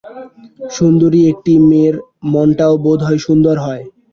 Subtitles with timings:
[0.71, 1.95] সুন্দরী একটি মেয়ের
[2.31, 3.83] মনটাও বোধহয় সুন্দর হয়।